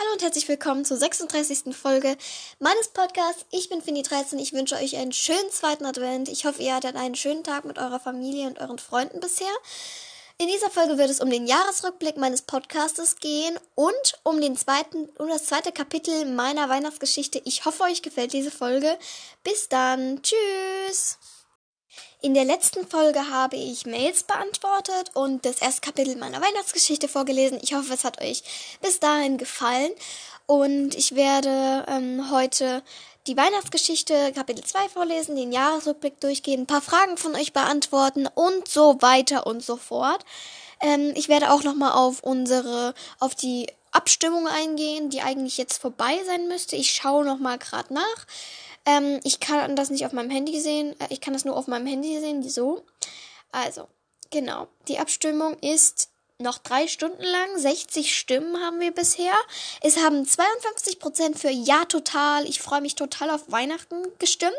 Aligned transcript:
Hallo 0.00 0.12
und 0.14 0.22
herzlich 0.22 0.48
willkommen 0.48 0.86
zur 0.86 0.96
36. 0.96 1.76
Folge 1.76 2.16
meines 2.58 2.88
Podcasts. 2.88 3.44
Ich 3.50 3.68
bin 3.68 3.82
Fini13. 3.82 4.38
Ich 4.38 4.54
wünsche 4.54 4.76
euch 4.76 4.96
einen 4.96 5.12
schönen 5.12 5.50
zweiten 5.50 5.84
Advent. 5.84 6.30
Ich 6.30 6.46
hoffe, 6.46 6.62
ihr 6.62 6.74
hattet 6.74 6.96
einen 6.96 7.16
schönen 7.16 7.44
Tag 7.44 7.66
mit 7.66 7.76
eurer 7.76 8.00
Familie 8.00 8.46
und 8.46 8.58
euren 8.60 8.78
Freunden 8.78 9.20
bisher. 9.20 9.52
In 10.38 10.46
dieser 10.46 10.70
Folge 10.70 10.96
wird 10.96 11.10
es 11.10 11.20
um 11.20 11.28
den 11.28 11.46
Jahresrückblick 11.46 12.16
meines 12.16 12.40
Podcastes 12.40 13.16
gehen 13.16 13.58
und 13.74 14.18
um 14.22 14.40
den 14.40 14.56
zweiten, 14.56 15.10
um 15.18 15.28
das 15.28 15.44
zweite 15.44 15.70
Kapitel 15.70 16.24
meiner 16.24 16.70
Weihnachtsgeschichte. 16.70 17.42
Ich 17.44 17.66
hoffe, 17.66 17.82
euch 17.82 18.00
gefällt 18.00 18.32
diese 18.32 18.50
Folge. 18.50 18.96
Bis 19.44 19.68
dann. 19.68 20.22
Tschüss. 20.22 21.18
In 22.22 22.34
der 22.34 22.44
letzten 22.44 22.86
Folge 22.86 23.30
habe 23.30 23.56
ich 23.56 23.86
Mails 23.86 24.24
beantwortet 24.24 25.10
und 25.14 25.44
das 25.44 25.62
erste 25.62 25.80
Kapitel 25.80 26.16
meiner 26.16 26.40
Weihnachtsgeschichte 26.40 27.08
vorgelesen. 27.08 27.58
Ich 27.62 27.74
hoffe, 27.74 27.94
es 27.94 28.04
hat 28.04 28.20
euch 28.20 28.42
bis 28.82 29.00
dahin 29.00 29.38
gefallen. 29.38 29.90
Und 30.46 30.94
ich 30.96 31.14
werde 31.14 31.86
ähm, 31.88 32.30
heute 32.30 32.82
die 33.26 33.36
Weihnachtsgeschichte 33.36 34.32
Kapitel 34.32 34.64
2 34.64 34.88
vorlesen, 34.88 35.36
den 35.36 35.52
Jahresrückblick 35.52 36.20
durchgehen, 36.20 36.62
ein 36.62 36.66
paar 36.66 36.82
Fragen 36.82 37.16
von 37.16 37.34
euch 37.36 37.52
beantworten 37.52 38.26
und 38.26 38.68
so 38.68 39.00
weiter 39.00 39.46
und 39.46 39.62
so 39.64 39.76
fort. 39.76 40.24
Ähm, 40.80 41.12
ich 41.14 41.28
werde 41.28 41.52
auch 41.52 41.62
nochmal 41.62 41.92
auf 41.92 42.22
unsere, 42.22 42.94
auf 43.18 43.34
die 43.34 43.66
Abstimmung 43.92 44.46
eingehen, 44.46 45.10
die 45.10 45.20
eigentlich 45.20 45.58
jetzt 45.58 45.80
vorbei 45.80 46.18
sein 46.26 46.48
müsste. 46.48 46.76
Ich 46.76 46.92
schaue 46.92 47.24
nochmal 47.24 47.58
gerade 47.58 47.92
nach. 47.92 48.26
Ähm, 48.86 49.20
ich 49.24 49.40
kann 49.40 49.76
das 49.76 49.90
nicht 49.90 50.06
auf 50.06 50.12
meinem 50.12 50.30
Handy 50.30 50.60
sehen. 50.60 50.98
Äh, 51.00 51.06
ich 51.10 51.20
kann 51.20 51.34
das 51.34 51.44
nur 51.44 51.56
auf 51.56 51.66
meinem 51.66 51.86
Handy 51.86 52.18
sehen. 52.20 52.42
Wieso? 52.42 52.82
Also, 53.52 53.88
genau. 54.30 54.68
Die 54.88 54.98
Abstimmung 54.98 55.58
ist 55.60 56.10
noch 56.40 56.58
drei 56.58 56.88
Stunden 56.88 57.22
lang. 57.22 57.58
60 57.58 58.16
Stimmen 58.16 58.60
haben 58.60 58.80
wir 58.80 58.92
bisher. 58.92 59.34
Es 59.82 59.98
haben 59.98 60.24
52% 60.24 61.36
für 61.36 61.50
Ja 61.50 61.84
total. 61.84 62.48
Ich 62.48 62.60
freue 62.60 62.80
mich 62.80 62.94
total 62.94 63.30
auf 63.30 63.50
Weihnachten 63.52 64.06
gestimmt. 64.18 64.54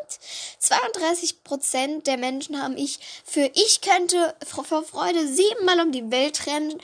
32% 0.62 2.04
der 2.04 2.18
Menschen 2.18 2.62
haben 2.62 2.78
ich 2.78 3.00
für 3.26 3.50
Ich 3.54 3.82
könnte 3.82 4.36
vor 4.46 4.84
Freude 4.84 5.28
siebenmal 5.28 5.80
um 5.82 5.92
die 5.92 6.12
Welt 6.12 6.46
rennen 6.48 6.80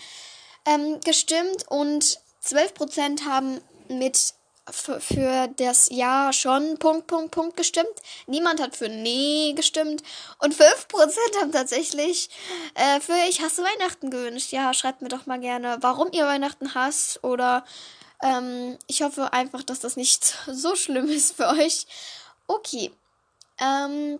ähm, 0.65 0.99
gestimmt. 1.01 1.67
Und 1.69 2.19
12% 2.43 3.25
haben 3.25 3.61
mit 3.89 4.33
für 4.71 5.47
das 5.57 5.89
Ja 5.91 6.31
schon 6.33 6.77
Punkt, 6.77 7.07
Punkt, 7.07 7.31
Punkt 7.31 7.57
gestimmt. 7.57 7.87
Niemand 8.25 8.61
hat 8.61 8.75
für 8.75 8.89
Nee 8.89 9.53
gestimmt. 9.53 10.03
Und 10.39 10.53
5% 10.53 10.87
haben 11.41 11.51
tatsächlich 11.51 12.29
äh, 12.75 12.99
für 12.99 13.15
Ich 13.29 13.41
hasse 13.41 13.63
Weihnachten 13.63 14.09
gewünscht. 14.09 14.51
Ja, 14.51 14.73
schreibt 14.73 15.01
mir 15.01 15.09
doch 15.09 15.25
mal 15.25 15.39
gerne, 15.39 15.77
warum 15.81 16.11
ihr 16.11 16.25
Weihnachten 16.25 16.73
hasst. 16.73 17.23
Oder 17.23 17.65
ähm, 18.21 18.77
ich 18.87 19.01
hoffe 19.01 19.31
einfach, 19.33 19.63
dass 19.63 19.79
das 19.79 19.95
nicht 19.95 20.37
so 20.47 20.75
schlimm 20.75 21.07
ist 21.09 21.35
für 21.35 21.47
euch. 21.47 21.87
Okay. 22.47 22.91
Ähm, 23.59 24.19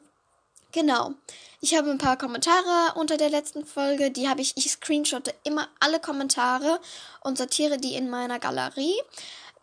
genau. 0.71 1.13
Ich 1.59 1.75
habe 1.75 1.89
ein 1.89 1.97
paar 1.97 2.17
Kommentare 2.17 2.93
unter 2.95 3.17
der 3.17 3.29
letzten 3.29 3.65
Folge. 3.65 4.11
Die 4.11 4.29
habe 4.29 4.41
ich, 4.41 4.55
ich 4.57 4.69
screenshotte 4.71 5.33
immer 5.43 5.67
alle 5.79 5.99
Kommentare 5.99 6.79
und 7.21 7.37
sortiere 7.37 7.77
die 7.77 7.95
in 7.95 8.09
meiner 8.09 8.39
Galerie. 8.39 8.95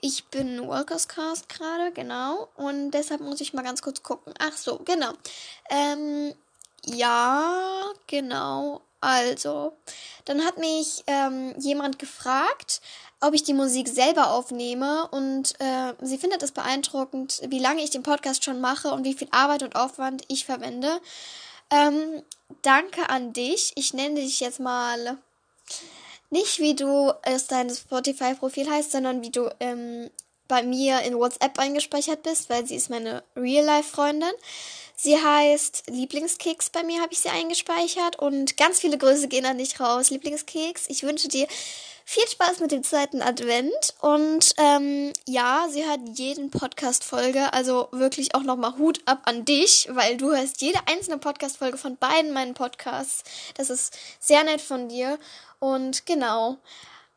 Ich 0.06 0.26
bin 0.26 0.68
Walkers 0.68 1.08
Cast 1.08 1.48
gerade, 1.48 1.90
genau. 1.90 2.50
Und 2.56 2.90
deshalb 2.90 3.22
muss 3.22 3.40
ich 3.40 3.54
mal 3.54 3.62
ganz 3.62 3.80
kurz 3.80 4.02
gucken. 4.02 4.34
Ach 4.38 4.54
so, 4.54 4.78
genau. 4.84 5.12
Ähm, 5.70 6.34
ja, 6.84 7.84
genau. 8.06 8.82
Also, 9.00 9.72
dann 10.26 10.44
hat 10.44 10.58
mich 10.58 11.04
ähm, 11.06 11.54
jemand 11.58 11.98
gefragt, 11.98 12.82
ob 13.22 13.32
ich 13.32 13.44
die 13.44 13.54
Musik 13.54 13.88
selber 13.88 14.32
aufnehme 14.32 15.08
und 15.08 15.58
äh, 15.58 15.94
sie 16.02 16.18
findet 16.18 16.42
es 16.42 16.52
beeindruckend, 16.52 17.40
wie 17.48 17.58
lange 17.58 17.82
ich 17.82 17.88
den 17.88 18.02
Podcast 18.02 18.44
schon 18.44 18.60
mache 18.60 18.90
und 18.90 19.04
wie 19.04 19.14
viel 19.14 19.28
Arbeit 19.30 19.62
und 19.62 19.74
Aufwand 19.74 20.22
ich 20.28 20.44
verwende. 20.44 21.00
Ähm, 21.70 22.22
danke 22.60 23.08
an 23.08 23.32
dich. 23.32 23.72
Ich 23.76 23.94
nenne 23.94 24.16
dich 24.16 24.40
jetzt 24.40 24.60
mal 24.60 25.16
nicht 26.34 26.58
wie 26.58 26.74
du 26.74 27.12
es 27.22 27.46
dein 27.46 27.70
Spotify-Profil 27.70 28.68
heißt, 28.68 28.90
sondern 28.90 29.22
wie 29.22 29.30
du 29.30 29.48
ähm, 29.60 30.10
bei 30.48 30.64
mir 30.64 31.00
in 31.02 31.16
WhatsApp 31.16 31.56
eingespeichert 31.60 32.24
bist, 32.24 32.50
weil 32.50 32.66
sie 32.66 32.74
ist 32.74 32.90
meine 32.90 33.22
Real-Life-Freundin. 33.36 34.32
Sie 34.96 35.16
heißt 35.16 35.84
Lieblingskeks, 35.90 36.70
bei 36.70 36.82
mir 36.82 37.00
habe 37.00 37.12
ich 37.12 37.20
sie 37.20 37.28
eingespeichert 37.28 38.18
und 38.18 38.56
ganz 38.56 38.80
viele 38.80 38.98
Grüße 38.98 39.28
gehen 39.28 39.46
an 39.46 39.58
dich 39.58 39.78
raus, 39.78 40.10
Lieblingskeks. 40.10 40.86
Ich 40.88 41.04
wünsche 41.04 41.28
dir 41.28 41.46
viel 42.04 42.26
Spaß 42.28 42.60
mit 42.60 42.70
dem 42.70 42.84
zweiten 42.84 43.22
Advent 43.22 43.94
und 44.00 44.54
ähm, 44.58 45.12
ja, 45.26 45.66
sie 45.70 45.84
hört 45.84 46.00
jeden 46.14 46.50
Podcast-Folge, 46.50 47.52
also 47.52 47.88
wirklich 47.92 48.34
auch 48.34 48.42
nochmal 48.42 48.76
Hut 48.76 49.00
ab 49.06 49.22
an 49.24 49.44
dich, 49.44 49.88
weil 49.90 50.16
du 50.16 50.30
hörst 50.30 50.60
jede 50.60 50.78
einzelne 50.86 51.18
Podcast-Folge 51.18 51.78
von 51.78 51.96
beiden 51.96 52.32
meinen 52.32 52.54
Podcasts. 52.54 53.24
Das 53.56 53.70
ist 53.70 53.96
sehr 54.20 54.44
nett 54.44 54.60
von 54.60 54.88
dir 54.88 55.18
und 55.60 56.04
genau. 56.04 56.58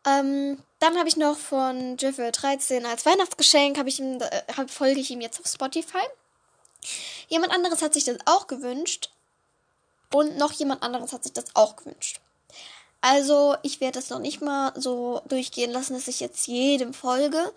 Ähm, 0.05 0.63
dann 0.79 0.97
habe 0.97 1.09
ich 1.09 1.17
noch 1.17 1.37
von 1.37 1.97
Jeffrey 1.99 2.31
13 2.31 2.85
als 2.85 3.05
Weihnachtsgeschenk, 3.05 3.77
habe 3.77 3.89
ich 3.89 3.99
ihm, 3.99 4.19
äh, 4.21 4.67
folge 4.67 5.01
ich 5.01 5.11
ihm 5.11 5.21
jetzt 5.21 5.39
auf 5.39 5.47
Spotify. 5.47 6.05
Jemand 7.27 7.51
anderes 7.51 7.81
hat 7.81 7.93
sich 7.93 8.05
das 8.05 8.17
auch 8.25 8.47
gewünscht. 8.47 9.09
Und 10.13 10.37
noch 10.37 10.53
jemand 10.53 10.83
anderes 10.83 11.11
hat 11.11 11.23
sich 11.23 11.33
das 11.33 11.45
auch 11.53 11.75
gewünscht. 11.75 12.21
Also, 13.01 13.55
ich 13.63 13.79
werde 13.79 13.99
das 13.99 14.09
noch 14.09 14.19
nicht 14.19 14.41
mal 14.41 14.73
so 14.75 15.21
durchgehen 15.27 15.71
lassen, 15.71 15.93
dass 15.93 16.07
ich 16.07 16.19
jetzt 16.19 16.47
jedem 16.47 16.93
folge. 16.93 17.53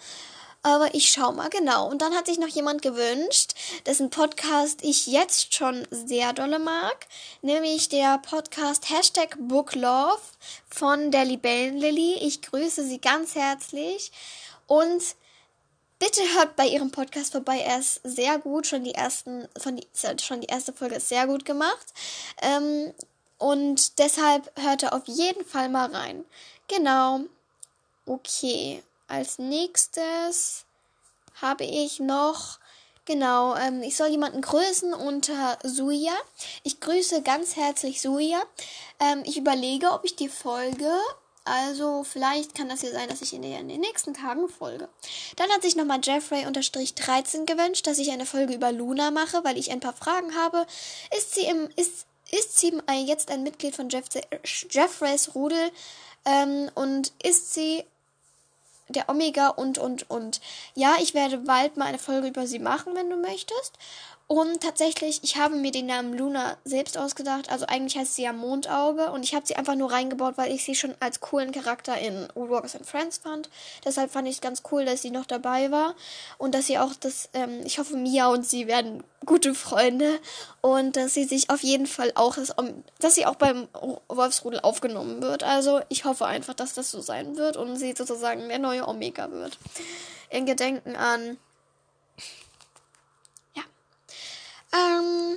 Aber 0.62 0.94
ich 0.94 1.08
schau 1.10 1.32
mal 1.32 1.48
genau. 1.48 1.88
Und 1.88 2.02
dann 2.02 2.14
hat 2.14 2.26
sich 2.26 2.38
noch 2.38 2.48
jemand 2.48 2.82
gewünscht, 2.82 3.54
dessen 3.86 4.10
Podcast 4.10 4.82
ich 4.82 5.06
jetzt 5.06 5.54
schon 5.54 5.88
sehr 5.90 6.34
dolle 6.34 6.58
mag. 6.58 7.06
Nämlich 7.40 7.88
der 7.88 8.18
Podcast 8.18 8.90
Hashtag 8.90 9.36
Booklove 9.38 10.20
von 10.68 11.10
der 11.10 11.24
Libellenlilly. 11.24 12.16
Ich 12.20 12.42
grüße 12.42 12.84
sie 12.84 13.00
ganz 13.00 13.34
herzlich. 13.34 14.12
Und 14.66 15.02
bitte 15.98 16.20
hört 16.36 16.56
bei 16.56 16.66
ihrem 16.66 16.90
Podcast 16.90 17.32
vorbei. 17.32 17.60
Er 17.60 17.78
ist 17.78 18.00
sehr 18.04 18.38
gut. 18.38 18.66
Schon 18.66 18.84
die 18.84 18.94
ersten, 18.94 19.48
von 19.58 19.76
die, 19.76 19.86
schon 20.20 20.42
die 20.42 20.48
erste 20.48 20.74
Folge 20.74 20.96
ist 20.96 21.08
sehr 21.08 21.26
gut 21.26 21.46
gemacht. 21.46 21.86
Ähm, 22.42 22.92
und 23.40 23.98
deshalb 23.98 24.52
hört 24.60 24.84
er 24.84 24.94
auf 24.94 25.06
jeden 25.06 25.44
Fall 25.44 25.68
mal 25.68 25.90
rein. 25.90 26.24
Genau. 26.68 27.22
Okay 28.06 28.84
als 29.10 29.38
nächstes 29.38 30.64
habe 31.42 31.64
ich 31.64 32.00
noch, 32.00 32.58
genau, 33.04 33.56
ähm, 33.56 33.82
ich 33.82 33.96
soll 33.96 34.08
jemanden 34.08 34.40
grüßen 34.40 34.94
unter 34.94 35.58
Suya. 35.64 36.12
Ich 36.62 36.80
grüße 36.80 37.22
ganz 37.22 37.56
herzlich 37.56 38.00
Suya. 38.00 38.42
Ähm, 39.00 39.22
ich 39.24 39.36
überlege, 39.36 39.90
ob 39.90 40.04
ich 40.04 40.16
die 40.16 40.28
folge. 40.28 40.90
Also 41.44 42.04
vielleicht 42.04 42.54
kann 42.54 42.68
das 42.68 42.82
ja 42.82 42.90
sein, 42.92 43.08
dass 43.08 43.22
ich 43.22 43.32
in, 43.32 43.42
in 43.42 43.68
den 43.68 43.80
nächsten 43.80 44.14
Tagen 44.14 44.48
folge. 44.48 44.88
Dann 45.36 45.50
hat 45.50 45.62
sich 45.62 45.74
nochmal 45.74 46.00
Jeffrey-13 46.02 47.46
gewünscht, 47.46 47.86
dass 47.86 47.98
ich 47.98 48.12
eine 48.12 48.26
Folge 48.26 48.54
über 48.54 48.70
Luna 48.70 49.10
mache, 49.10 49.42
weil 49.42 49.58
ich 49.58 49.72
ein 49.72 49.80
paar 49.80 49.94
Fragen 49.94 50.36
habe. 50.36 50.66
Ist 51.16 51.34
sie 51.34 51.46
im, 51.46 51.68
ist, 51.76 52.06
ist 52.30 52.58
sie 52.58 52.72
jetzt 53.06 53.30
ein 53.30 53.42
Mitglied 53.42 53.74
von 53.76 53.88
Jeff, 53.88 54.06
Jeffreys 54.70 55.34
Rudel? 55.34 55.70
Ähm, 56.24 56.70
und 56.74 57.12
ist 57.22 57.54
sie 57.54 57.84
der 58.88 59.08
Omega 59.08 59.48
und, 59.48 59.78
und, 59.78 60.10
und. 60.10 60.40
Ja, 60.74 60.96
ich 61.00 61.14
werde 61.14 61.38
bald 61.38 61.76
mal 61.76 61.86
eine 61.86 61.98
Folge 61.98 62.28
über 62.28 62.46
sie 62.46 62.58
machen, 62.58 62.94
wenn 62.94 63.10
du 63.10 63.16
möchtest. 63.16 63.78
Und 64.30 64.60
tatsächlich, 64.60 65.18
ich 65.24 65.38
habe 65.38 65.56
mir 65.56 65.72
den 65.72 65.86
Namen 65.86 66.16
Luna 66.16 66.56
selbst 66.64 66.96
ausgedacht. 66.96 67.50
Also 67.50 67.66
eigentlich 67.66 67.98
heißt 67.98 68.14
sie 68.14 68.22
ja 68.22 68.32
Mondauge. 68.32 69.10
Und 69.10 69.24
ich 69.24 69.34
habe 69.34 69.44
sie 69.44 69.56
einfach 69.56 69.74
nur 69.74 69.90
reingebaut, 69.90 70.34
weil 70.38 70.52
ich 70.52 70.62
sie 70.62 70.76
schon 70.76 70.94
als 71.00 71.18
coolen 71.18 71.50
Charakter 71.50 71.98
in 71.98 72.28
Walkers 72.36 72.76
and 72.76 72.86
Friends 72.86 73.18
fand. 73.18 73.50
Deshalb 73.84 74.12
fand 74.12 74.28
ich 74.28 74.36
es 74.36 74.40
ganz 74.40 74.62
cool, 74.70 74.84
dass 74.84 75.02
sie 75.02 75.10
noch 75.10 75.26
dabei 75.26 75.72
war. 75.72 75.96
Und 76.38 76.54
dass 76.54 76.68
sie 76.68 76.78
auch 76.78 76.94
das, 76.94 77.28
ähm, 77.32 77.62
ich 77.64 77.80
hoffe, 77.80 77.96
Mia 77.96 78.28
und 78.28 78.46
sie 78.46 78.68
werden 78.68 79.02
gute 79.26 79.52
Freunde. 79.52 80.20
Und 80.60 80.94
dass 80.94 81.14
sie 81.14 81.24
sich 81.24 81.50
auf 81.50 81.64
jeden 81.64 81.88
Fall 81.88 82.12
auch, 82.14 82.38
dass 83.00 83.14
sie 83.16 83.26
auch 83.26 83.34
beim 83.34 83.66
Wolfsrudel 84.06 84.60
aufgenommen 84.60 85.22
wird. 85.22 85.42
Also 85.42 85.80
ich 85.88 86.04
hoffe 86.04 86.26
einfach, 86.26 86.54
dass 86.54 86.74
das 86.74 86.92
so 86.92 87.00
sein 87.00 87.36
wird 87.36 87.56
und 87.56 87.74
sie 87.74 87.94
sozusagen 87.98 88.48
der 88.48 88.60
neue 88.60 88.86
Omega 88.86 89.32
wird. 89.32 89.58
In 90.28 90.46
Gedenken 90.46 90.94
an 90.94 91.36
Ähm, 94.72 95.36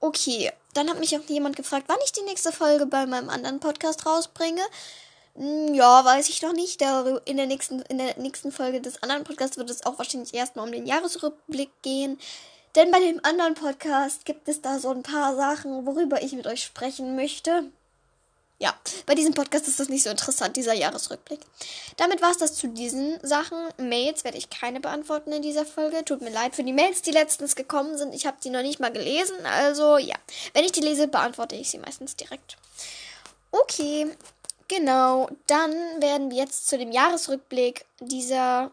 okay, 0.00 0.52
dann 0.74 0.88
hat 0.88 1.00
mich 1.00 1.16
auch 1.16 1.24
jemand 1.28 1.56
gefragt, 1.56 1.84
wann 1.88 1.98
ich 2.04 2.12
die 2.12 2.22
nächste 2.22 2.52
Folge 2.52 2.86
bei 2.86 3.06
meinem 3.06 3.28
anderen 3.28 3.60
Podcast 3.60 4.06
rausbringe. 4.06 4.62
Hm, 5.34 5.74
ja, 5.74 6.04
weiß 6.04 6.28
ich 6.28 6.42
noch 6.42 6.52
nicht. 6.52 6.82
In 7.24 7.36
der 7.36 7.46
nächsten, 7.46 7.80
in 7.82 7.98
der 7.98 8.18
nächsten 8.18 8.52
Folge 8.52 8.80
des 8.80 9.02
anderen 9.02 9.24
Podcasts 9.24 9.56
wird 9.56 9.70
es 9.70 9.84
auch 9.86 9.98
wahrscheinlich 9.98 10.34
erstmal 10.34 10.66
um 10.66 10.72
den 10.72 10.86
Jahresrückblick 10.86 11.70
gehen. 11.82 12.18
Denn 12.76 12.90
bei 12.90 13.00
dem 13.00 13.20
anderen 13.24 13.54
Podcast 13.54 14.24
gibt 14.24 14.48
es 14.48 14.62
da 14.62 14.78
so 14.78 14.90
ein 14.90 15.02
paar 15.02 15.34
Sachen, 15.34 15.86
worüber 15.86 16.22
ich 16.22 16.32
mit 16.32 16.46
euch 16.46 16.62
sprechen 16.62 17.16
möchte. 17.16 17.64
Ja, 18.60 18.74
bei 19.06 19.14
diesem 19.14 19.32
Podcast 19.32 19.66
ist 19.66 19.80
das 19.80 19.88
nicht 19.88 20.02
so 20.02 20.10
interessant, 20.10 20.54
dieser 20.54 20.74
Jahresrückblick. 20.74 21.40
Damit 21.96 22.20
war 22.20 22.30
es 22.30 22.36
das 22.36 22.54
zu 22.54 22.68
diesen 22.68 23.18
Sachen. 23.26 23.56
Mails 23.78 24.22
werde 24.22 24.36
ich 24.36 24.50
keine 24.50 24.80
beantworten 24.80 25.32
in 25.32 25.40
dieser 25.40 25.64
Folge. 25.64 26.04
Tut 26.04 26.20
mir 26.20 26.28
leid 26.28 26.54
für 26.54 26.62
die 26.62 26.74
Mails, 26.74 27.00
die 27.00 27.10
letztens 27.10 27.56
gekommen 27.56 27.96
sind. 27.96 28.14
Ich 28.14 28.26
habe 28.26 28.36
die 28.44 28.50
noch 28.50 28.60
nicht 28.60 28.78
mal 28.78 28.92
gelesen. 28.92 29.34
Also 29.46 29.96
ja, 29.96 30.14
wenn 30.52 30.66
ich 30.66 30.72
die 30.72 30.82
lese, 30.82 31.08
beantworte 31.08 31.56
ich 31.56 31.70
sie 31.70 31.78
meistens 31.78 32.16
direkt. 32.16 32.58
Okay, 33.50 34.14
genau. 34.68 35.30
Dann 35.46 35.72
werden 36.02 36.30
wir 36.30 36.36
jetzt 36.36 36.68
zu 36.68 36.76
dem 36.76 36.92
Jahresrückblick 36.92 37.86
dieser... 38.00 38.70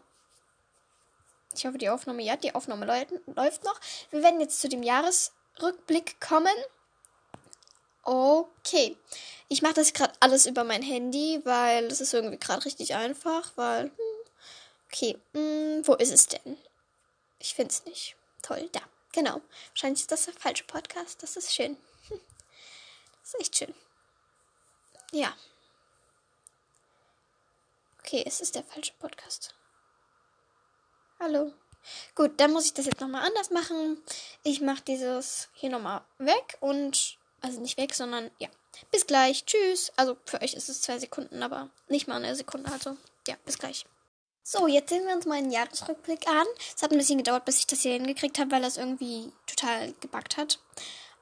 Ich 1.56 1.64
hoffe, 1.64 1.78
die 1.78 1.88
Aufnahme, 1.88 2.22
ja, 2.22 2.36
die 2.36 2.54
Aufnahme 2.54 2.84
läuft 2.84 3.64
noch. 3.64 3.80
Wir 4.10 4.22
werden 4.22 4.38
jetzt 4.38 4.60
zu 4.60 4.68
dem 4.68 4.82
Jahresrückblick 4.82 6.20
kommen. 6.20 6.54
Okay. 8.08 8.96
Ich 9.48 9.60
mache 9.60 9.74
das 9.74 9.92
gerade 9.92 10.14
alles 10.20 10.46
über 10.46 10.64
mein 10.64 10.80
Handy, 10.80 11.42
weil 11.44 11.88
das 11.88 12.00
ist 12.00 12.14
irgendwie 12.14 12.38
gerade 12.38 12.64
richtig 12.64 12.94
einfach, 12.94 13.52
weil. 13.56 13.84
Hm, 13.84 14.30
okay, 14.86 15.18
hm, 15.34 15.86
wo 15.86 15.94
ist 15.94 16.10
es 16.10 16.26
denn? 16.26 16.56
Ich 17.38 17.52
finde 17.52 17.70
es 17.70 17.84
nicht. 17.84 18.16
Toll, 18.40 18.66
da. 18.72 18.80
Genau. 19.12 19.42
Wahrscheinlich 19.72 20.00
ist 20.00 20.10
das 20.10 20.24
der 20.24 20.32
falsche 20.32 20.64
Podcast. 20.64 21.22
Das 21.22 21.36
ist 21.36 21.54
schön. 21.54 21.76
Das 23.20 23.34
ist 23.34 23.40
echt 23.40 23.56
schön. 23.58 23.74
Ja. 25.12 25.36
Okay, 27.98 28.24
es 28.26 28.40
ist 28.40 28.54
der 28.54 28.64
falsche 28.64 28.94
Podcast. 28.98 29.54
Hallo. 31.20 31.52
Gut, 32.14 32.40
dann 32.40 32.52
muss 32.52 32.64
ich 32.64 32.72
das 32.72 32.86
jetzt 32.86 33.02
nochmal 33.02 33.26
anders 33.26 33.50
machen. 33.50 34.02
Ich 34.44 34.62
mache 34.62 34.80
dieses 34.80 35.50
hier 35.52 35.68
nochmal 35.68 36.06
weg 36.16 36.56
und 36.60 37.18
also 37.40 37.60
nicht 37.60 37.78
weg, 37.78 37.94
sondern 37.94 38.30
ja. 38.38 38.48
Bis 38.90 39.06
gleich. 39.06 39.44
Tschüss. 39.44 39.92
Also 39.96 40.16
für 40.24 40.40
euch 40.42 40.54
ist 40.54 40.68
es 40.68 40.82
zwei 40.82 40.98
Sekunden, 40.98 41.42
aber 41.42 41.70
nicht 41.88 42.08
mal 42.08 42.16
eine 42.16 42.34
Sekunde. 42.34 42.70
Also 42.70 42.96
ja, 43.26 43.36
bis 43.44 43.58
gleich. 43.58 43.84
So, 44.42 44.66
jetzt 44.66 44.88
sehen 44.88 45.06
wir 45.06 45.14
uns 45.14 45.26
mal 45.26 45.36
einen 45.36 45.50
Jahresrückblick 45.50 46.26
an. 46.26 46.46
Es 46.74 46.82
hat 46.82 46.90
ein 46.90 46.96
bisschen 46.98 47.18
gedauert, 47.18 47.44
bis 47.44 47.58
ich 47.58 47.66
das 47.66 47.82
hier 47.82 47.92
hingekriegt 47.92 48.38
habe, 48.38 48.50
weil 48.50 48.62
das 48.62 48.78
irgendwie 48.78 49.30
total 49.46 49.92
gebackt 50.00 50.38
hat. 50.38 50.58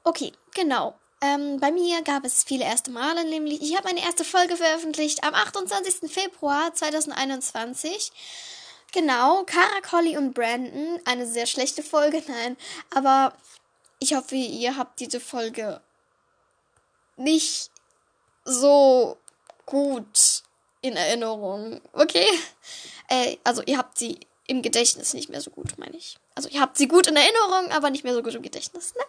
Okay, 0.05 0.31
genau. 0.53 0.97
Ähm, 1.19 1.59
bei 1.59 1.71
mir 1.71 2.01
gab 2.03 2.23
es 2.23 2.43
viele 2.43 2.63
erste 2.63 2.91
Male, 2.91 3.25
nämlich 3.25 3.61
ich 3.61 3.75
habe 3.75 3.87
meine 3.87 4.05
erste 4.05 4.23
Folge 4.23 4.55
veröffentlicht 4.55 5.23
am 5.23 5.33
28. 5.33 6.09
Februar 6.09 6.73
2021. 6.73 8.11
Genau, 8.93 9.43
Cara, 9.43 9.81
Collie 9.81 10.17
und 10.17 10.33
Brandon. 10.33 10.99
Eine 11.03 11.27
sehr 11.27 11.47
schlechte 11.47 11.83
Folge, 11.83 12.23
nein. 12.29 12.55
Aber 12.95 13.33
ich 13.99 14.13
hoffe, 14.15 14.35
ihr 14.35 14.77
habt 14.77 14.99
diese 14.99 15.19
Folge 15.19 15.81
nicht 17.17 17.71
so 18.45 19.17
gut 19.65 20.43
in 20.81 20.95
Erinnerung. 20.95 21.81
Okay? 21.93 22.27
Äh, 23.09 23.37
also 23.43 23.61
ihr 23.63 23.77
habt 23.77 23.97
sie 23.97 24.19
im 24.47 24.61
Gedächtnis 24.61 25.13
nicht 25.13 25.29
mehr 25.29 25.41
so 25.41 25.51
gut, 25.51 25.77
meine 25.77 25.97
ich. 25.97 26.17
Also 26.35 26.49
ihr 26.49 26.61
habt 26.61 26.77
sie 26.77 26.87
gut 26.87 27.07
in 27.07 27.15
Erinnerung, 27.15 27.71
aber 27.71 27.89
nicht 27.89 28.03
mehr 28.03 28.13
so 28.13 28.23
gut 28.23 28.35
im 28.35 28.41
Gedächtnis. 28.41 28.93
Ne? 28.95 29.03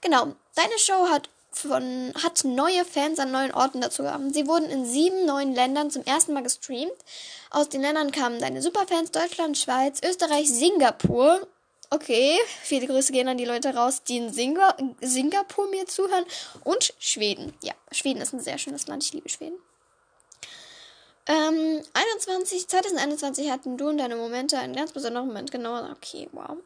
Genau. 0.00 0.34
Deine 0.54 0.78
Show 0.78 1.08
hat 1.08 1.28
von 1.50 2.12
hat 2.22 2.44
neue 2.44 2.84
Fans 2.84 3.18
an 3.18 3.30
neuen 3.30 3.52
Orten 3.52 3.80
dazu 3.80 4.02
gehabt. 4.02 4.32
Sie 4.32 4.46
wurden 4.46 4.70
in 4.70 4.86
sieben 4.86 5.26
neuen 5.26 5.54
Ländern 5.54 5.90
zum 5.90 6.02
ersten 6.04 6.32
Mal 6.32 6.42
gestreamt. 6.42 6.92
Aus 7.50 7.68
den 7.68 7.82
Ländern 7.82 8.10
kamen 8.10 8.40
deine 8.40 8.62
Superfans 8.62 9.10
Deutschland, 9.10 9.58
Schweiz, 9.58 10.00
Österreich, 10.02 10.48
Singapur 10.50 11.46
Okay, 11.94 12.38
viele 12.62 12.86
Grüße 12.86 13.12
gehen 13.12 13.28
an 13.28 13.36
die 13.36 13.44
Leute 13.44 13.74
raus, 13.74 14.02
die 14.02 14.16
in 14.16 14.32
Singa 14.32 14.74
Singapur 15.02 15.68
mir 15.68 15.86
zuhören. 15.86 16.24
Und 16.64 16.94
Schweden. 16.98 17.52
Ja, 17.62 17.74
Schweden 17.90 18.22
ist 18.22 18.32
ein 18.32 18.40
sehr 18.40 18.56
schönes 18.56 18.86
Land. 18.86 19.04
Ich 19.04 19.12
liebe 19.12 19.28
Schweden. 19.28 19.58
Ähm, 21.26 21.82
21, 21.92 22.66
2021 22.66 23.50
hatten 23.50 23.76
du 23.76 23.90
und 23.90 23.98
deine 23.98 24.16
Momente 24.16 24.58
einen 24.58 24.74
ganz 24.74 24.92
besonderen 24.92 25.26
Moment. 25.26 25.50
Genau, 25.50 25.90
okay, 25.90 26.30
wow. 26.32 26.56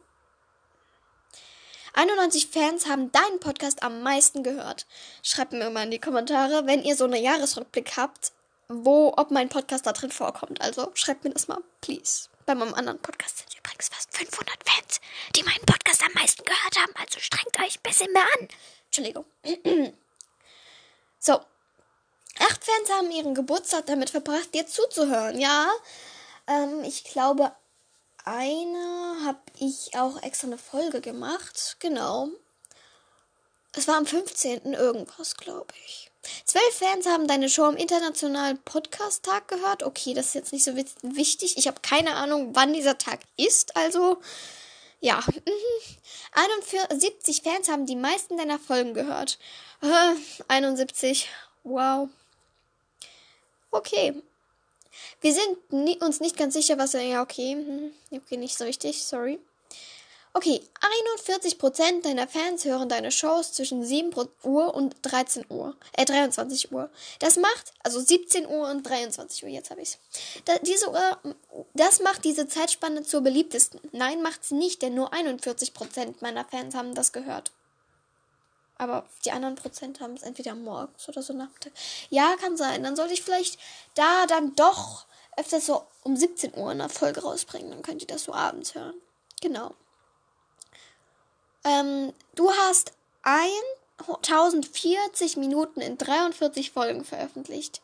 91 1.95 2.47
Fans 2.47 2.87
haben 2.87 3.11
deinen 3.11 3.41
Podcast 3.41 3.83
am 3.83 4.03
meisten 4.03 4.43
gehört. 4.43 4.85
Schreibt 5.23 5.51
mir 5.51 5.69
mal 5.69 5.83
in 5.83 5.91
die 5.91 5.99
Kommentare, 5.99 6.67
wenn 6.67 6.85
ihr 6.85 6.95
so 6.95 7.03
einen 7.03 7.21
Jahresrückblick 7.21 7.97
habt, 7.97 8.31
wo, 8.69 9.13
ob 9.17 9.31
mein 9.31 9.49
Podcast 9.49 9.85
da 9.87 9.91
drin 9.91 10.11
vorkommt. 10.11 10.61
Also 10.61 10.89
schreibt 10.93 11.25
mir 11.25 11.31
das 11.31 11.49
mal, 11.49 11.59
please. 11.81 12.29
Bei 12.45 12.55
meinem 12.55 12.75
anderen 12.75 12.99
Podcast 12.99 13.56
übrigens 13.77 13.89
fast 13.89 14.17
500 14.17 14.57
Fans, 14.67 14.99
die 15.35 15.43
meinen 15.43 15.65
Podcast 15.65 16.03
am 16.03 16.13
meisten 16.13 16.43
gehört 16.43 16.75
haben. 16.77 16.93
Also 16.99 17.19
strengt 17.19 17.59
euch 17.59 17.77
ein 17.77 17.83
bisschen 17.83 18.11
mehr 18.11 18.25
an. 18.39 18.47
Entschuldigung. 18.85 19.25
so. 21.19 21.33
Acht 22.39 22.63
Fans 22.63 22.89
haben 22.91 23.11
ihren 23.11 23.35
Geburtstag 23.35 23.85
damit 23.87 24.09
verbracht, 24.09 24.53
dir 24.53 24.67
zuzuhören. 24.67 25.39
Ja, 25.39 25.71
ähm, 26.47 26.83
ich 26.83 27.03
glaube, 27.03 27.51
eine 28.25 29.25
habe 29.25 29.39
ich 29.59 29.95
auch 29.95 30.21
extra 30.21 30.47
eine 30.47 30.57
Folge 30.57 31.01
gemacht. 31.01 31.77
Genau. 31.79 32.29
Es 33.73 33.87
war 33.87 33.97
am 33.97 34.05
15. 34.05 34.73
irgendwas, 34.73 35.35
glaube 35.35 35.73
ich. 35.85 36.06
Zwölf 36.45 36.73
Fans 36.73 37.05
haben 37.05 37.27
deine 37.27 37.49
Show 37.49 37.63
am 37.63 37.77
Internationalen 37.77 38.57
Podcast-Tag 38.63 39.47
gehört. 39.47 39.83
Okay, 39.83 40.13
das 40.13 40.27
ist 40.27 40.35
jetzt 40.35 40.53
nicht 40.53 40.63
so 40.63 40.75
wichtig. 40.75 41.57
Ich 41.57 41.67
habe 41.67 41.81
keine 41.81 42.15
Ahnung, 42.15 42.51
wann 42.53 42.73
dieser 42.73 42.97
Tag 42.97 43.19
ist. 43.37 43.75
Also, 43.75 44.17
ja. 44.99 45.23
71 46.33 47.41
Fans 47.41 47.69
haben 47.69 47.85
die 47.85 47.95
meisten 47.95 48.37
deiner 48.37 48.59
Folgen 48.59 48.93
gehört. 48.93 49.39
Äh, 49.81 50.15
71. 50.47 51.29
Wow. 51.63 52.09
Okay. 53.71 54.21
Wir 55.21 55.33
sind 55.33 56.01
uns 56.01 56.19
nicht 56.19 56.37
ganz 56.37 56.53
sicher, 56.53 56.77
was. 56.77 56.93
Ja, 56.93 57.21
okay. 57.21 57.53
Hm, 57.53 57.91
okay, 58.11 58.37
nicht 58.37 58.57
so 58.57 58.63
richtig. 58.63 59.03
Sorry. 59.03 59.39
Okay, 60.37 60.61
41% 61.07 62.03
deiner 62.03 62.27
Fans 62.27 62.63
hören 62.63 62.89
deine 62.89 63.09
Shows 63.09 63.53
zwischen 63.53 63.83
7 63.83 64.11
Uhr 64.43 64.75
und 64.75 64.95
13 65.01 65.47
Uhr, 65.49 65.75
äh 65.93 66.05
23 66.05 66.71
Uhr. 66.71 66.91
Das 67.17 67.37
macht 67.37 67.73
also 67.81 67.99
17 67.99 68.45
Uhr 68.45 68.69
und 68.69 68.83
23 68.83 69.43
Uhr, 69.43 69.49
jetzt 69.49 69.71
habe 69.71 69.81
ich's. 69.81 69.97
Da, 70.45 70.53
das 71.73 72.01
macht 72.01 72.23
diese 72.23 72.47
Zeitspanne 72.47 73.01
zur 73.01 73.21
beliebtesten. 73.21 73.79
Nein, 73.93 74.21
macht 74.21 74.45
sie 74.45 74.53
nicht, 74.53 74.83
denn 74.83 74.93
nur 74.93 75.11
41% 75.11 76.17
meiner 76.19 76.45
Fans 76.45 76.75
haben 76.75 76.93
das 76.93 77.13
gehört. 77.13 77.51
Aber 78.77 79.07
die 79.25 79.31
anderen 79.31 79.55
Prozent 79.55 80.01
haben 80.01 80.13
es 80.13 80.21
entweder 80.21 80.53
morgens 80.53 81.09
oder 81.09 81.23
so 81.23 81.33
Nacht. 81.33 81.71
Ja, 82.11 82.35
kann 82.39 82.57
sein. 82.57 82.83
Dann 82.83 82.95
sollte 82.95 83.13
ich 83.13 83.23
vielleicht 83.23 83.57
da 83.95 84.27
dann 84.27 84.55
doch 84.55 85.07
öfters 85.35 85.65
so 85.65 85.87
um 86.03 86.15
17 86.15 86.55
Uhr 86.55 86.69
eine 86.69 86.89
Folge 86.89 87.23
rausbringen. 87.23 87.71
Dann 87.71 87.81
könnt 87.81 88.03
ihr 88.03 88.07
das 88.07 88.25
so 88.25 88.35
abends 88.35 88.75
hören. 88.75 88.93
Genau. 89.41 89.73
Ähm, 91.67 92.13
du 92.35 92.51
hast 92.51 92.93
1040 93.23 95.37
Minuten 95.37 95.81
in 95.81 95.97
43 95.97 96.69
Folgen 96.71 97.03
veröffentlicht. 97.03 97.81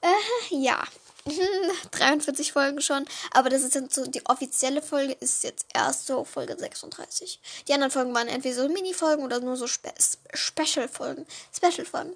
Äh, 0.00 0.54
ja. 0.54 0.84
43 1.90 2.52
Folgen 2.52 2.80
schon, 2.80 3.04
aber 3.32 3.50
das 3.50 3.62
ist 3.62 3.74
jetzt 3.74 3.96
so, 3.96 4.06
die 4.06 4.24
offizielle 4.26 4.80
Folge 4.80 5.14
ist 5.14 5.42
jetzt 5.42 5.66
erst 5.74 6.06
so 6.06 6.22
Folge 6.22 6.56
36. 6.56 7.40
Die 7.66 7.72
anderen 7.72 7.90
Folgen 7.90 8.14
waren 8.14 8.28
entweder 8.28 8.54
so 8.54 8.68
Mini-Folgen 8.68 9.24
oder 9.24 9.40
nur 9.40 9.56
so 9.56 9.66
Spe 9.66 9.92
Special-Folgen. 10.32 11.26
Special-Folgen. 11.52 12.12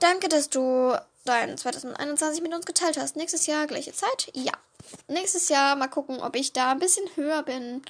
Danke, 0.00 0.30
dass 0.30 0.48
du 0.48 0.96
dein 1.26 1.58
2021 1.58 2.40
mit 2.40 2.54
uns 2.54 2.64
geteilt 2.64 2.96
hast. 2.96 3.16
Nächstes 3.16 3.46
Jahr 3.46 3.66
gleiche 3.66 3.92
Zeit? 3.92 4.30
Ja. 4.32 4.54
Nächstes 5.08 5.50
Jahr 5.50 5.76
mal 5.76 5.88
gucken, 5.88 6.22
ob 6.22 6.34
ich 6.34 6.54
da 6.54 6.70
ein 6.70 6.78
bisschen 6.78 7.04
höher 7.16 7.42
bin. 7.42 7.82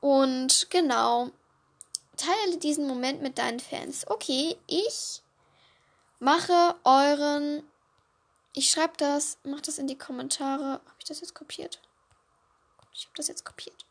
Und 0.00 0.70
genau. 0.70 1.30
Teile 2.16 2.58
diesen 2.58 2.86
Moment 2.86 3.22
mit 3.22 3.38
deinen 3.38 3.60
Fans. 3.60 4.06
Okay, 4.06 4.56
ich 4.66 5.22
mache 6.18 6.74
euren. 6.84 7.62
Ich 8.52 8.70
schreibe 8.70 8.94
das, 8.96 9.38
mach 9.44 9.60
das 9.60 9.78
in 9.78 9.86
die 9.86 9.98
Kommentare. 9.98 10.72
Habe 10.72 10.96
ich 10.98 11.04
das 11.04 11.20
jetzt 11.20 11.34
kopiert? 11.34 11.80
Ich 12.92 13.04
habe 13.04 13.14
das 13.16 13.28
jetzt 13.28 13.44
kopiert. 13.44 13.86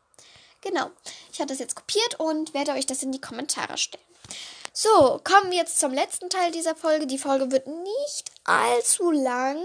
Genau, 0.60 0.90
ich 1.32 1.40
habe 1.40 1.48
das 1.48 1.58
jetzt 1.58 1.74
kopiert 1.74 2.20
und 2.20 2.52
werde 2.52 2.72
euch 2.72 2.86
das 2.86 3.02
in 3.02 3.12
die 3.12 3.20
Kommentare 3.20 3.78
stellen. 3.78 4.04
So, 4.72 5.20
kommen 5.24 5.50
wir 5.50 5.58
jetzt 5.58 5.80
zum 5.80 5.92
letzten 5.92 6.30
Teil 6.30 6.52
dieser 6.52 6.76
Folge. 6.76 7.06
Die 7.06 7.18
Folge 7.18 7.50
wird 7.50 7.66
nicht 7.66 8.30
allzu 8.44 9.10
lang. 9.10 9.64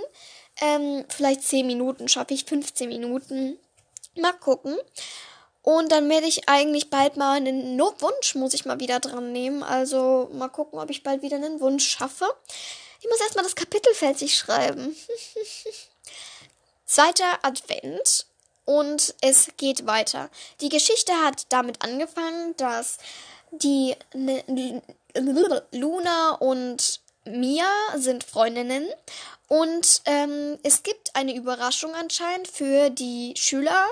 Ähm, 0.61 1.05
vielleicht 1.09 1.43
10 1.43 1.67
Minuten 1.67 2.07
schaffe 2.07 2.33
ich, 2.33 2.45
15 2.45 2.89
Minuten. 2.89 3.59
Mal 4.17 4.33
gucken. 4.33 4.77
Und 5.65 5.91
dann 5.91 6.07
werde 6.11 6.27
ich 6.27 6.47
eigentlich 6.47 6.91
bald 6.91 7.17
mal 7.17 7.37
einen 7.37 7.75
no 7.75 7.91
Wunsch, 7.97 8.35
muss 8.35 8.53
ich 8.53 8.65
mal 8.65 8.79
wieder 8.79 8.99
dran 8.99 9.31
nehmen. 9.31 9.63
Also 9.63 10.29
mal 10.31 10.47
gucken, 10.47 10.77
ob 10.77 10.91
ich 10.91 11.01
bald 11.01 11.23
wieder 11.23 11.37
einen 11.37 11.59
Wunsch 11.59 11.87
schaffe. 11.89 12.27
Ich 13.01 13.09
muss 13.09 13.19
erstmal 13.19 13.43
das 13.43 13.55
Kapitel 13.55 13.91
fertig 13.95 14.37
schreiben. 14.37 14.95
Zweiter 16.85 17.39
Advent 17.41 18.27
und 18.65 19.15
es 19.21 19.47
geht 19.57 19.87
weiter. 19.87 20.29
Die 20.61 20.69
Geschichte 20.69 21.13
hat 21.23 21.47
damit 21.49 21.83
angefangen, 21.83 22.55
dass 22.57 22.99
die 23.49 23.95
Luna 25.71 26.31
und 26.35 27.01
Mia 27.23 27.71
sind 27.95 28.23
Freundinnen 28.23 28.87
und 29.47 30.03
ähm, 30.05 30.59
es 30.61 30.83
gibt 30.83 31.15
eine 31.15 31.33
Überraschung 31.33 31.95
anscheinend 31.95 32.47
für 32.47 32.91
die 32.91 33.33
Schüler. 33.35 33.87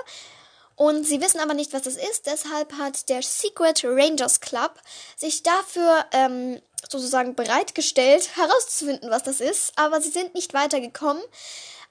Und 0.76 1.04
sie 1.04 1.20
wissen 1.20 1.40
aber 1.40 1.54
nicht, 1.54 1.72
was 1.72 1.82
das 1.82 1.96
ist. 1.96 2.26
Deshalb 2.26 2.72
hat 2.74 3.08
der 3.08 3.22
Secret 3.22 3.84
Rangers 3.84 4.40
Club 4.40 4.74
sich 5.16 5.42
dafür 5.42 6.04
ähm, 6.12 6.60
sozusagen 6.90 7.34
bereitgestellt, 7.34 8.36
herauszufinden, 8.36 9.10
was 9.10 9.22
das 9.22 9.40
ist. 9.40 9.72
Aber 9.76 10.00
sie 10.00 10.10
sind 10.10 10.34
nicht 10.34 10.52
weitergekommen 10.54 11.22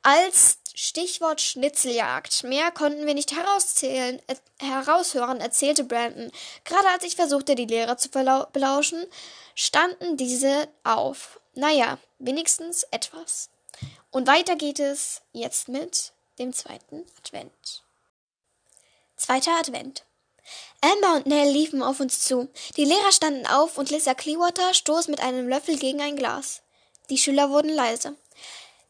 als 0.01 0.57
Stichwort 0.75 1.39
Schnitzeljagd. 1.39 2.43
Mehr 2.43 2.71
konnten 2.71 3.05
wir 3.05 3.13
nicht 3.13 3.35
herauszählen, 3.35 4.21
äh, 4.27 4.35
heraushören, 4.59 5.39
erzählte 5.39 5.83
Brandon. 5.83 6.31
Gerade 6.65 6.89
als 6.89 7.03
ich 7.03 7.15
versuchte, 7.15 7.55
die 7.55 7.65
Lehrer 7.65 7.97
zu 7.97 8.09
belauschen, 8.09 9.05
standen 9.55 10.17
diese 10.17 10.67
auf. 10.83 11.39
Naja, 11.53 11.99
wenigstens 12.19 12.83
etwas. 12.91 13.49
Und 14.11 14.27
weiter 14.27 14.55
geht 14.55 14.79
es 14.79 15.21
jetzt 15.31 15.67
mit 15.69 16.11
dem 16.39 16.53
zweiten 16.53 17.05
Advent. 17.17 17.83
Zweiter 19.15 19.51
Advent. 19.59 20.03
Amber 20.81 21.15
und 21.15 21.25
Nell 21.27 21.49
liefen 21.49 21.81
auf 21.81 21.99
uns 21.99 22.21
zu. 22.21 22.49
Die 22.75 22.85
Lehrer 22.85 23.11
standen 23.11 23.47
auf 23.47 23.77
und 23.77 23.89
Lisa 23.89 24.13
Clearwater 24.13 24.73
stoß 24.73 25.07
mit 25.07 25.21
einem 25.21 25.47
Löffel 25.47 25.77
gegen 25.77 26.01
ein 26.01 26.17
Glas. 26.17 26.61
Die 27.09 27.17
Schüler 27.17 27.49
wurden 27.49 27.69
leise. 27.69 28.15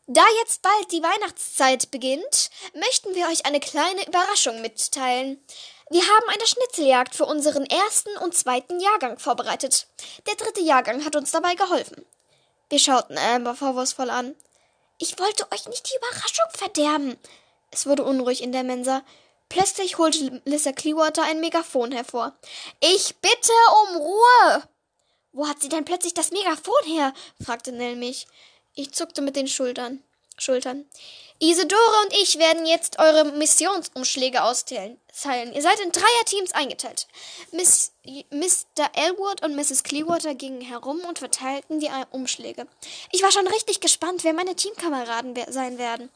Da 0.08 0.24
jetzt 0.42 0.62
bald 0.62 0.92
die 0.92 1.03
Weihnachtszeit 1.03 1.92
beginnt, 1.92 2.50
möchten 2.74 3.15
wir 3.15 3.27
euch 3.27 3.46
eine 3.46 3.60
kleine 3.60 4.06
Überraschung 4.06 4.62
mitteilen. 4.62 5.42
Wir 5.89 6.01
haben 6.01 6.30
eine 6.30 6.48
Schnitzeljagd 6.48 7.15
für 7.15 7.25
unseren 7.25 7.65
ersten 7.65 8.18
und 8.18 8.36
zweiten 8.36 8.80
Jahrgang 8.80 9.20
vorbereitet. 9.20 9.88
Der 10.27 10.36
dritte 10.36 10.62
Jahrgang 10.62 11.06
hat 11.06 11.15
uns 11.15 11.32
dabei 11.32 11.56
geholfen. 11.56 12.06
Wir 12.70 12.80
schauten 12.80 13.18
Amber 13.18 13.56
vorwurfsvoll 13.56 14.10
an. 14.10 14.36
Ich 14.98 15.20
wollte 15.20 15.46
euch 15.51 15.68
nicht 15.68 15.89
die 15.89 15.98
Überraschung 15.98 16.50
verderben. 16.53 17.18
Es 17.72 17.86
wurde 17.86 18.03
unruhig 18.03 18.42
in 18.42 18.51
der 18.51 18.63
Mensa. 18.63 19.03
Plötzlich 19.53 20.00
holte 20.00 20.41
Lissa 20.45 20.72
Clearwater 20.72 21.22
ein 21.22 21.39
Megafon 21.39 21.91
hervor. 21.91 22.33
Ich 22.79 23.15
bitte 23.17 23.51
um 23.83 23.98
Ruhe! 23.98 24.63
Wo 25.31 25.48
hat 25.48 25.62
sie 25.62 25.69
denn 25.69 25.86
plötzlich 25.86 26.15
das 26.15 26.31
Megafon 26.31 26.83
her? 26.86 27.13
fragte 27.39 27.72
Nell 27.72 27.95
mich. 27.95 28.25
Ich 28.74 28.93
zuckte 28.93 29.22
mit 29.22 29.36
den 29.36 29.48
Schultern. 29.48 30.01
Schultern. 30.39 30.86
Isidore 31.38 32.01
und 32.03 32.13
ich 32.13 32.39
werden 32.39 32.65
jetzt 32.65 32.98
eure 32.98 33.25
Missionsumschläge 33.25 34.41
austeilen. 34.43 34.98
Ihr 35.53 35.62
seid 35.62 35.79
in 35.81 35.91
Dreierteams 35.91 36.53
eingeteilt. 36.53 37.07
Miss, 37.51 37.91
Mr. 38.31 38.89
Elwood 38.95 39.43
und 39.45 39.55
Mrs. 39.55 39.83
Clearwater 39.83 40.33
gingen 40.33 40.62
herum 40.62 41.01
und 41.07 41.19
verteilten 41.19 41.79
die 41.79 41.91
Umschläge. 42.10 42.65
Ich 43.12 43.22
war 43.22 43.31
schon 43.31 43.48
richtig 43.48 43.81
gespannt, 43.81 44.24
wer 44.24 44.33
meine 44.33 44.55
Teamkameraden 44.55 45.36
sein 45.51 45.77
werden. 45.77 46.10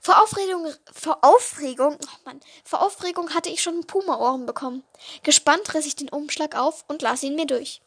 Vor 0.00 0.22
Aufregung, 0.22 0.72
vor 0.92 1.18
Aufregung, 1.22 1.98
oh 2.00 2.18
Mann, 2.24 2.40
vor 2.64 2.82
Aufregung 2.82 3.34
hatte 3.34 3.50
ich 3.50 3.62
schon 3.62 3.86
Puma-Ohren 3.86 4.46
bekommen. 4.46 4.84
Gespannt 5.22 5.74
riss 5.74 5.86
ich 5.86 5.96
den 5.96 6.08
Umschlag 6.08 6.56
auf 6.56 6.84
und 6.88 7.02
las 7.02 7.22
ihn 7.22 7.34
mir 7.34 7.46
durch. 7.46 7.80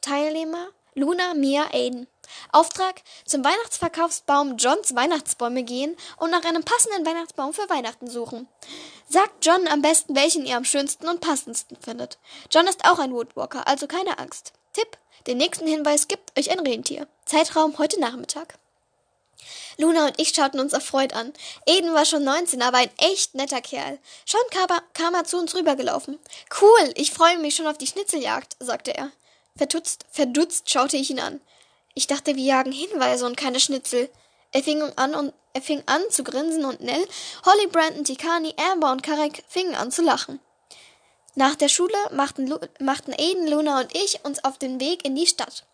Teilnehmer 0.00 0.68
Luna, 0.98 1.34
Mia, 1.34 1.68
Aiden. 1.72 2.08
Auftrag 2.52 3.02
zum 3.24 3.44
Weihnachtsverkaufsbaum 3.44 4.56
Johns 4.56 4.94
Weihnachtsbäume 4.94 5.62
gehen 5.62 5.96
und 6.18 6.30
nach 6.30 6.44
einem 6.44 6.64
passenden 6.64 7.06
Weihnachtsbaum 7.06 7.54
für 7.54 7.70
Weihnachten 7.70 8.08
suchen. 8.08 8.48
Sagt 9.08 9.46
John 9.46 9.66
am 9.68 9.80
besten, 9.80 10.16
welchen 10.16 10.44
ihr 10.44 10.56
am 10.56 10.64
schönsten 10.64 11.08
und 11.08 11.20
passendsten 11.20 11.76
findet. 11.80 12.18
John 12.50 12.66
ist 12.66 12.84
auch 12.84 12.98
ein 12.98 13.12
Woodwalker, 13.12 13.66
also 13.66 13.86
keine 13.86 14.18
Angst. 14.18 14.52
Tipp: 14.72 14.98
Den 15.26 15.38
nächsten 15.38 15.66
Hinweis 15.66 16.08
gibt 16.08 16.38
euch 16.38 16.50
ein 16.50 16.60
Rentier. 16.60 17.06
Zeitraum 17.24 17.78
heute 17.78 18.00
Nachmittag. 18.00 18.58
Luna 19.80 20.06
und 20.06 20.20
ich 20.20 20.30
schauten 20.30 20.58
uns 20.58 20.72
erfreut 20.72 21.12
an. 21.12 21.32
Aiden 21.68 21.94
war 21.94 22.04
schon 22.04 22.24
19, 22.24 22.62
aber 22.62 22.78
ein 22.78 22.90
echt 22.98 23.34
netter 23.34 23.60
Kerl. 23.60 23.98
Schon 24.26 24.40
kam 24.50 24.68
er, 24.68 24.82
kam 24.92 25.14
er 25.14 25.24
zu 25.24 25.38
uns 25.38 25.54
rübergelaufen. 25.54 26.18
Cool, 26.60 26.92
ich 26.96 27.12
freue 27.12 27.38
mich 27.38 27.54
schon 27.54 27.68
auf 27.68 27.78
die 27.78 27.86
Schnitzeljagd, 27.86 28.56
sagte 28.58 28.96
er. 28.96 29.12
Verdutzt, 29.56 30.04
verdutzt 30.10 30.68
schaute 30.68 30.96
ich 30.96 31.10
ihn 31.10 31.20
an. 31.20 31.40
Ich 31.94 32.08
dachte, 32.08 32.34
wir 32.34 32.42
jagen 32.42 32.72
Hinweise 32.72 33.24
und 33.24 33.36
keine 33.36 33.60
Schnitzel. 33.60 34.10
Er 34.50 34.64
fing 34.64 34.82
an 34.96 35.14
und 35.14 35.32
er 35.52 35.62
fing 35.62 35.82
an 35.86 36.02
zu 36.10 36.24
grinsen 36.24 36.64
und 36.64 36.80
Nell, 36.80 37.06
Holly, 37.44 37.66
Brandon, 37.68 38.04
Tikani, 38.04 38.54
Amber 38.72 38.90
und 38.90 39.02
Karek 39.02 39.44
fingen 39.48 39.74
an 39.74 39.92
zu 39.92 40.02
lachen. 40.02 40.40
Nach 41.34 41.54
der 41.54 41.68
Schule 41.68 41.96
machten, 42.12 42.48
Lu 42.48 42.58
machten 42.80 43.12
Aiden, 43.12 43.46
Luna 43.46 43.80
und 43.80 43.94
ich 43.96 44.24
uns 44.24 44.42
auf 44.42 44.58
den 44.58 44.80
Weg 44.80 45.04
in 45.04 45.14
die 45.14 45.26
Stadt. 45.26 45.66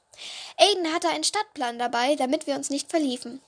Aiden 0.59 0.93
hatte 0.93 1.09
einen 1.09 1.25
Stadtplan 1.25 1.79
dabei, 1.79 2.17
damit 2.17 2.47
wir 2.47 2.55
uns 2.55 2.69
nicht 2.69 2.91
verliefen. 2.91 3.41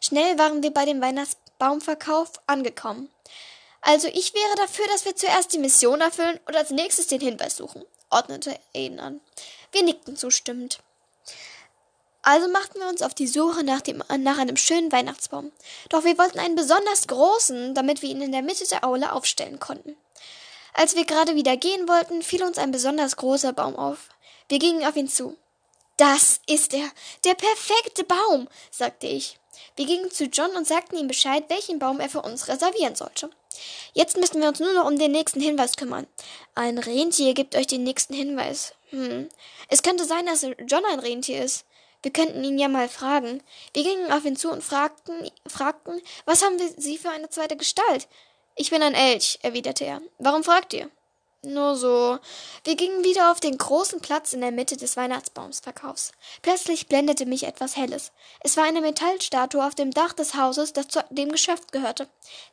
Schnell 0.00 0.38
waren 0.38 0.62
wir 0.62 0.72
bei 0.72 0.84
dem 0.84 1.00
Weihnachtsbaumverkauf 1.00 2.32
angekommen. 2.46 3.10
Also 3.80 4.08
ich 4.08 4.34
wäre 4.34 4.54
dafür, 4.56 4.86
dass 4.88 5.04
wir 5.04 5.14
zuerst 5.14 5.52
die 5.52 5.58
Mission 5.58 6.00
erfüllen 6.00 6.40
und 6.46 6.56
als 6.56 6.70
nächstes 6.70 7.06
den 7.06 7.20
Hinweis 7.20 7.56
suchen, 7.56 7.84
ordnete 8.10 8.58
Aiden 8.74 8.98
an. 8.98 9.20
Wir 9.72 9.82
nickten 9.82 10.16
zustimmend. 10.16 10.78
Also 12.22 12.48
machten 12.48 12.80
wir 12.80 12.88
uns 12.88 13.02
auf 13.02 13.12
die 13.12 13.26
Suche 13.26 13.62
nach, 13.64 13.82
dem, 13.82 14.02
nach 14.18 14.38
einem 14.38 14.56
schönen 14.56 14.90
Weihnachtsbaum. 14.90 15.52
Doch 15.90 16.04
wir 16.04 16.16
wollten 16.16 16.38
einen 16.38 16.54
besonders 16.54 17.06
großen, 17.06 17.74
damit 17.74 18.00
wir 18.00 18.08
ihn 18.08 18.22
in 18.22 18.32
der 18.32 18.40
Mitte 18.40 18.66
der 18.66 18.84
Aule 18.84 19.12
aufstellen 19.12 19.60
konnten. 19.60 19.94
Als 20.72 20.96
wir 20.96 21.04
gerade 21.04 21.34
wieder 21.34 21.58
gehen 21.58 21.86
wollten, 21.86 22.22
fiel 22.22 22.42
uns 22.42 22.56
ein 22.56 22.70
besonders 22.70 23.16
großer 23.16 23.52
Baum 23.52 23.76
auf. 23.76 24.08
Wir 24.48 24.58
gingen 24.58 24.86
auf 24.86 24.96
ihn 24.96 25.08
zu. 25.08 25.36
Das 25.98 26.40
ist 26.46 26.72
er, 26.72 26.90
der 27.24 27.34
perfekte 27.34 28.04
Baum, 28.04 28.48
sagte 28.70 29.06
ich. 29.06 29.38
Wir 29.76 29.86
gingen 29.86 30.10
zu 30.10 30.24
John 30.24 30.50
und 30.56 30.66
sagten 30.66 30.96
ihm 30.96 31.08
Bescheid, 31.08 31.44
welchen 31.48 31.78
Baum 31.78 32.00
er 32.00 32.08
für 32.08 32.22
uns 32.22 32.48
reservieren 32.48 32.94
sollte. 32.94 33.30
Jetzt 33.92 34.16
müssen 34.16 34.40
wir 34.40 34.48
uns 34.48 34.60
nur 34.60 34.72
noch 34.72 34.86
um 34.86 34.98
den 34.98 35.12
nächsten 35.12 35.40
Hinweis 35.40 35.76
kümmern. 35.76 36.06
Ein 36.54 36.78
Rentier 36.78 37.34
gibt 37.34 37.54
euch 37.56 37.66
den 37.66 37.84
nächsten 37.84 38.14
Hinweis. 38.14 38.74
Hm. 38.90 39.28
Es 39.68 39.82
könnte 39.82 40.04
sein, 40.04 40.26
dass 40.26 40.42
John 40.42 40.84
ein 40.90 41.00
Rentier 41.00 41.44
ist. 41.44 41.64
Wir 42.02 42.12
könnten 42.12 42.44
ihn 42.44 42.58
ja 42.58 42.68
mal 42.68 42.88
fragen. 42.88 43.42
Wir 43.72 43.82
gingen 43.82 44.12
auf 44.12 44.24
ihn 44.24 44.36
zu 44.36 44.50
und 44.50 44.62
fragten, 44.62 45.30
fragten, 45.46 46.02
was 46.26 46.42
haben 46.44 46.58
Sie 46.76 46.98
für 46.98 47.10
eine 47.10 47.30
zweite 47.30 47.56
Gestalt? 47.56 48.08
Ich 48.56 48.70
bin 48.70 48.82
ein 48.82 48.94
Elch, 48.94 49.38
erwiderte 49.42 49.84
er. 49.84 50.02
Warum 50.18 50.44
fragt 50.44 50.74
ihr? 50.74 50.90
Nur 51.44 51.76
so. 51.76 52.18
Wir 52.64 52.76
gingen 52.76 53.04
wieder 53.04 53.30
auf 53.30 53.40
den 53.40 53.58
großen 53.58 54.00
Platz 54.00 54.32
in 54.32 54.40
der 54.40 54.50
Mitte 54.50 54.76
des 54.76 54.96
Weihnachtsbaumsverkaufs. 54.96 56.12
Plötzlich 56.42 56.88
blendete 56.88 57.26
mich 57.26 57.44
etwas 57.44 57.76
Helles. 57.76 58.12
Es 58.40 58.56
war 58.56 58.64
eine 58.64 58.80
Metallstatue 58.80 59.64
auf 59.64 59.74
dem 59.74 59.90
Dach 59.90 60.14
des 60.14 60.34
Hauses, 60.34 60.72
das 60.72 60.88
zu 60.88 61.04
dem 61.10 61.30
Geschäft 61.30 61.72
gehörte. 61.72 62.08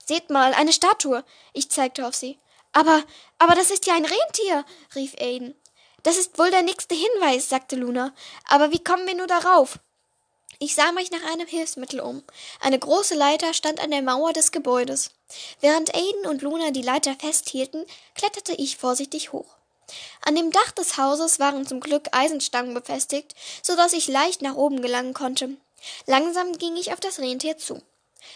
Seht 0.05 0.29
mal, 0.29 0.53
eine 0.53 0.73
Statue. 0.73 1.23
Ich 1.53 1.69
zeigte 1.71 2.05
auf 2.05 2.15
sie. 2.15 2.37
Aber, 2.73 3.03
aber 3.39 3.55
das 3.55 3.71
ist 3.71 3.85
ja 3.85 3.95
ein 3.95 4.05
Rentier, 4.05 4.65
rief 4.95 5.15
Aiden. 5.19 5.55
Das 6.03 6.17
ist 6.17 6.37
wohl 6.39 6.51
der 6.51 6.63
nächste 6.63 6.95
Hinweis, 6.95 7.49
sagte 7.49 7.75
Luna. 7.75 8.13
Aber 8.49 8.71
wie 8.71 8.83
kommen 8.83 9.07
wir 9.07 9.15
nur 9.15 9.27
darauf? 9.27 9.79
Ich 10.63 10.75
sah 10.75 10.91
mich 10.91 11.09
nach 11.09 11.23
einem 11.23 11.47
Hilfsmittel 11.47 11.99
um. 11.99 12.21
Eine 12.59 12.77
große 12.77 13.15
Leiter 13.15 13.51
stand 13.55 13.79
an 13.79 13.89
der 13.89 14.03
Mauer 14.03 14.31
des 14.31 14.51
Gebäudes. 14.51 15.09
Während 15.59 15.95
Aiden 15.95 16.27
und 16.27 16.43
Luna 16.43 16.69
die 16.69 16.83
Leiter 16.83 17.15
festhielten, 17.19 17.83
kletterte 18.13 18.53
ich 18.53 18.77
vorsichtig 18.77 19.31
hoch. 19.31 19.55
An 20.23 20.35
dem 20.35 20.51
Dach 20.51 20.69
des 20.69 20.97
Hauses 20.97 21.39
waren 21.39 21.65
zum 21.65 21.79
Glück 21.79 22.09
Eisenstangen 22.11 22.75
befestigt, 22.75 23.33
so 23.63 23.75
dass 23.75 23.93
ich 23.93 24.07
leicht 24.07 24.43
nach 24.43 24.53
oben 24.53 24.83
gelangen 24.83 25.15
konnte. 25.15 25.49
Langsam 26.05 26.55
ging 26.55 26.75
ich 26.75 26.93
auf 26.93 26.99
das 26.99 27.17
Rentier 27.17 27.57
zu. 27.57 27.81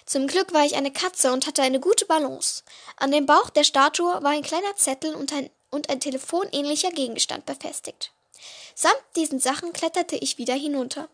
Zum 0.08 0.25
Glück 0.25 0.51
war 0.51 0.65
ich 0.65 0.74
eine 0.74 0.91
Katze 0.91 1.32
und 1.32 1.46
hatte 1.46 1.62
eine 1.62 1.79
gute 1.79 2.08
Balance. 2.08 2.63
An 2.98 3.12
dem 3.12 3.27
Bauch 3.27 3.51
der 3.51 3.63
Statue 3.63 4.24
war 4.24 4.32
ein 4.32 4.41
kleiner 4.41 4.75
Zettel 4.75 5.13
und 5.13 5.32
ein 5.32 5.51
und 5.70 5.91
ein 5.91 6.00
telefonähnlicher 6.00 6.89
Gegenstand 6.89 7.46
befestigt. 7.46 8.12
Samt 8.74 8.98
diesen 9.15 9.39
Sachen 9.39 9.74
kletterte 9.74 10.15
ich 10.15 10.39
wieder 10.39 10.55
hinunter. 10.55 11.08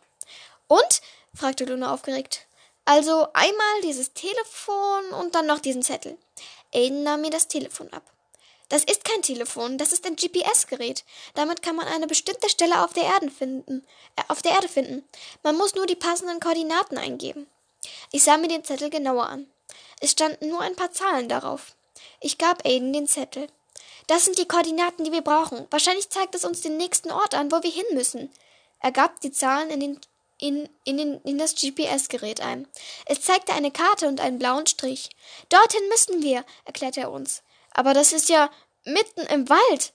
Und? 0.71 1.01
fragte 1.33 1.65
Luna 1.65 1.93
aufgeregt. 1.93 2.47
Also 2.85 3.27
einmal 3.33 3.81
dieses 3.83 4.13
Telefon 4.13 5.09
und 5.19 5.35
dann 5.35 5.45
noch 5.45 5.59
diesen 5.59 5.83
Zettel. 5.83 6.17
Aiden 6.73 7.03
nahm 7.03 7.19
mir 7.19 7.29
das 7.29 7.49
Telefon 7.49 7.91
ab. 7.91 8.03
Das 8.69 8.85
ist 8.85 9.03
kein 9.03 9.21
Telefon, 9.21 9.77
das 9.77 9.91
ist 9.91 10.05
ein 10.05 10.15
GPS-Gerät. 10.15 11.03
Damit 11.33 11.61
kann 11.61 11.75
man 11.75 11.89
eine 11.89 12.07
bestimmte 12.07 12.47
Stelle 12.47 12.85
auf 12.85 12.93
der 12.93 13.03
Erde 13.03 13.29
finden. 13.29 13.85
Äh, 14.15 14.23
auf 14.29 14.41
der 14.41 14.53
Erde 14.53 14.69
finden. 14.69 15.03
Man 15.43 15.57
muss 15.57 15.75
nur 15.75 15.87
die 15.87 15.97
passenden 15.97 16.39
Koordinaten 16.39 16.97
eingeben. 16.97 17.47
Ich 18.13 18.23
sah 18.23 18.37
mir 18.37 18.47
den 18.47 18.63
Zettel 18.63 18.89
genauer 18.89 19.25
an. 19.25 19.47
Es 19.99 20.11
standen 20.11 20.47
nur 20.47 20.61
ein 20.61 20.77
paar 20.77 20.93
Zahlen 20.93 21.27
darauf. 21.27 21.75
Ich 22.21 22.37
gab 22.37 22.65
Aiden 22.65 22.93
den 22.93 23.07
Zettel. 23.07 23.47
Das 24.07 24.23
sind 24.23 24.37
die 24.37 24.47
Koordinaten, 24.47 25.03
die 25.03 25.11
wir 25.11 25.21
brauchen. 25.21 25.67
Wahrscheinlich 25.69 26.09
zeigt 26.09 26.33
es 26.33 26.45
uns 26.45 26.61
den 26.61 26.77
nächsten 26.77 27.11
Ort 27.11 27.33
an, 27.33 27.51
wo 27.51 27.61
wir 27.61 27.71
hin 27.71 27.83
müssen. 27.91 28.31
Er 28.79 28.91
gab 28.91 29.19
die 29.19 29.31
Zahlen 29.31 29.69
in, 29.69 29.79
den, 29.79 30.01
in, 30.41 30.67
in, 30.83 30.97
den, 30.97 31.21
in 31.21 31.37
das 31.37 31.55
GPS-Gerät 31.55 32.41
ein. 32.41 32.67
Es 33.05 33.21
zeigte 33.21 33.53
eine 33.53 33.71
Karte 33.71 34.07
und 34.07 34.19
einen 34.19 34.39
blauen 34.39 34.67
Strich. 34.67 35.09
Dorthin 35.49 35.87
müssen 35.89 36.21
wir, 36.21 36.43
erklärte 36.65 37.01
er 37.01 37.11
uns. 37.11 37.43
Aber 37.73 37.93
das 37.93 38.11
ist 38.11 38.27
ja 38.27 38.49
mitten 38.83 39.21
im 39.31 39.47
Wald. 39.47 39.93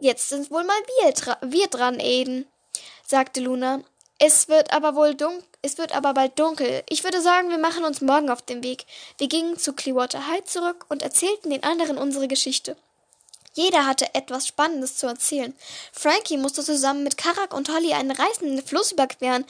Jetzt 0.00 0.30
sind 0.30 0.50
wohl 0.50 0.64
mal 0.64 0.82
wir, 1.04 1.38
wir 1.42 1.68
dran, 1.68 2.00
Aiden, 2.00 2.46
sagte 3.06 3.40
Luna. 3.40 3.82
Es 4.18 4.48
wird 4.48 4.72
aber 4.72 4.96
wohl 4.96 5.14
dunkel. 5.14 5.44
Es 5.64 5.78
wird 5.78 5.94
aber 5.94 6.14
bald 6.14 6.36
dunkel. 6.38 6.82
Ich 6.88 7.04
würde 7.04 7.20
sagen, 7.20 7.50
wir 7.50 7.58
machen 7.58 7.84
uns 7.84 8.00
morgen 8.00 8.30
auf 8.30 8.42
den 8.42 8.64
Weg. 8.64 8.84
Wir 9.18 9.28
gingen 9.28 9.58
zu 9.58 9.74
Clearwater 9.74 10.26
High 10.26 10.44
zurück 10.44 10.86
und 10.88 11.02
erzählten 11.02 11.50
den 11.50 11.62
anderen 11.62 11.98
unsere 11.98 12.26
Geschichte. 12.26 12.76
Jeder 13.54 13.86
hatte 13.86 14.14
etwas 14.14 14.46
Spannendes 14.46 14.96
zu 14.96 15.06
erzählen. 15.06 15.54
Frankie 15.92 16.38
musste 16.38 16.64
zusammen 16.64 17.04
mit 17.04 17.16
Karak 17.16 17.54
und 17.54 17.68
Holly 17.68 17.92
einen 17.92 18.10
reißenden 18.10 18.64
Fluss 18.64 18.92
überqueren. 18.92 19.44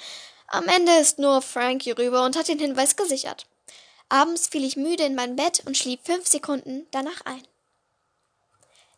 Am 0.52 0.68
Ende 0.68 0.92
ist 0.99 1.18
nur 1.18 1.40
Frankie 1.40 1.92
rüber 1.92 2.25
und 2.25 2.37
hat 2.37 2.49
den 2.49 2.59
Hinweis 2.59 2.94
gesichert. 2.97 3.47
Abends 4.11 4.49
fiel 4.49 4.64
ich 4.64 4.76
müde 4.76 5.04
in 5.04 5.14
mein 5.14 5.35
Bett 5.35 5.62
und 5.64 5.78
schlief 5.78 6.00
fünf 6.04 6.26
Sekunden 6.26 6.87
danach 6.90 7.23
ein. 7.25 7.42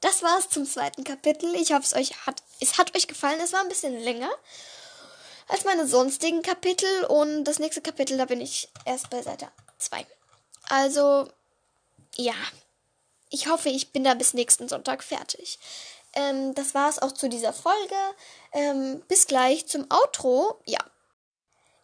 Das 0.01 0.23
war's 0.23 0.49
zum 0.49 0.67
zweiten 0.67 1.05
Kapitel. 1.05 1.55
Ich 1.55 1.73
hoffe, 1.73 1.85
es 1.85 1.95
euch 1.95 2.27
hat, 2.27 2.43
es 2.61 2.77
hat 2.77 2.97
euch 2.97 3.07
gefallen. 3.07 3.41
Es 3.41 3.53
war 3.53 3.61
ein 3.61 3.69
bisschen 3.69 3.99
länger 4.01 4.31
als 5.47 5.65
meine 5.65 5.87
sonstigen 5.87 6.43
Kapitel 6.43 7.05
und 7.05 7.45
das 7.45 7.61
nächste 7.61 7.83
Kapitel, 7.83 8.17
da 8.19 8.25
bin 8.25 8.41
ich 8.41 8.69
erst 8.85 9.11
bei 9.11 9.23
Seite 9.23 9.49
2. 9.79 10.05
Also, 10.69 11.29
ja. 12.17 12.35
Ich 13.31 13.49
hoffe, 13.49 13.69
ich 13.69 13.93
bin 13.93 14.05
da 14.05 14.15
bis 14.15 14.35
nächsten 14.35 14.69
Sonntag 14.69 15.05
fertig. 15.05 15.59
Ähm, 16.15 16.55
das 16.55 16.75
war's 16.75 16.99
auch 16.99 17.13
zu 17.13 17.29
dieser 17.29 17.53
Folge. 17.53 17.95
Ähm, 18.53 19.03
bis 19.09 19.27
gleich 19.27 19.67
zum 19.67 19.87
Outro. 19.91 20.61
Ja. 20.67 20.79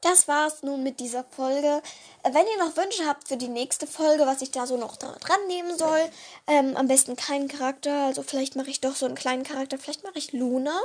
Das 0.01 0.29
war's 0.29 0.63
nun 0.63 0.83
mit 0.83 0.99
dieser 0.99 1.25
Folge. 1.25 1.83
Äh, 2.23 2.33
wenn 2.33 2.47
ihr 2.47 2.65
noch 2.65 2.77
Wünsche 2.77 3.07
habt 3.07 3.29
für 3.29 3.37
die 3.37 3.49
nächste 3.49 3.87
Folge, 3.87 4.27
was 4.27 4.41
ich 4.41 4.51
da 4.51 4.67
so 4.67 4.77
noch 4.77 4.97
dran 4.97 5.47
nehmen 5.47 5.77
soll, 5.77 6.01
ähm, 6.47 6.77
am 6.77 6.89
besten 6.89 7.17
keinen 7.17 7.49
Charakter. 7.49 8.07
Also 8.07 8.23
vielleicht 8.23 8.57
mache 8.57 8.71
ich 8.71 8.81
doch 8.81 8.97
so 8.97 9.07
einen 9.07 9.15
kleinen 9.15 9.43
Charakter. 9.43 9.79
Vielleicht 9.79 10.03
mache 10.05 10.19
ich 10.19 10.33
Luna. 10.33 10.79